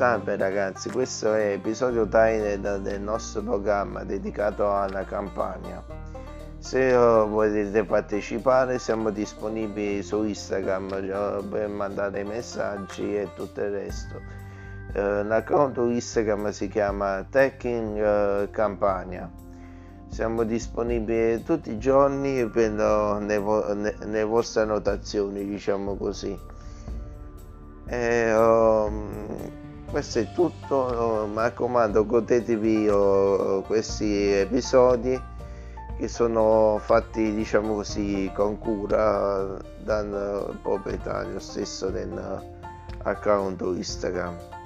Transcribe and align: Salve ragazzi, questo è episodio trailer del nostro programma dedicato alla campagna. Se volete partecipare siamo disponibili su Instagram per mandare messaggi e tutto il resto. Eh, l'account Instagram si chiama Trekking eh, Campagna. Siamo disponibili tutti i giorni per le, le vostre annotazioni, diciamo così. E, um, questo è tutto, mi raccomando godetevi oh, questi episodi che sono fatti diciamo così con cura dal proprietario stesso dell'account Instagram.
Salve 0.00 0.34
ragazzi, 0.38 0.88
questo 0.88 1.34
è 1.34 1.52
episodio 1.52 2.08
trailer 2.08 2.80
del 2.80 3.02
nostro 3.02 3.42
programma 3.42 4.02
dedicato 4.02 4.74
alla 4.74 5.04
campagna. 5.04 5.84
Se 6.56 6.94
volete 6.94 7.84
partecipare 7.84 8.78
siamo 8.78 9.10
disponibili 9.10 10.02
su 10.02 10.24
Instagram 10.24 10.88
per 11.50 11.68
mandare 11.68 12.24
messaggi 12.24 13.14
e 13.14 13.28
tutto 13.34 13.60
il 13.60 13.72
resto. 13.72 14.22
Eh, 14.94 15.22
l'account 15.22 15.76
Instagram 15.76 16.48
si 16.48 16.68
chiama 16.68 17.26
Trekking 17.28 17.98
eh, 17.98 18.48
Campagna. 18.50 19.30
Siamo 20.08 20.44
disponibili 20.44 21.42
tutti 21.42 21.72
i 21.72 21.78
giorni 21.78 22.48
per 22.48 22.72
le, 22.72 23.96
le 23.98 24.24
vostre 24.24 24.62
annotazioni, 24.62 25.44
diciamo 25.44 25.94
così. 25.96 26.48
E, 27.92 28.32
um, 28.32 28.79
questo 30.00 30.18
è 30.20 30.32
tutto, 30.32 31.28
mi 31.28 31.34
raccomando 31.34 32.06
godetevi 32.06 32.88
oh, 32.88 33.60
questi 33.60 34.32
episodi 34.32 35.20
che 35.98 36.08
sono 36.08 36.80
fatti 36.82 37.34
diciamo 37.34 37.74
così 37.74 38.30
con 38.34 38.56
cura 38.58 39.58
dal 39.84 40.58
proprietario 40.62 41.38
stesso 41.38 41.90
dell'account 41.90 43.60
Instagram. 43.60 44.59